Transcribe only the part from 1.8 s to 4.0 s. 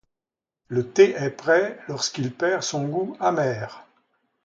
lorsqu'il perd son goût amer.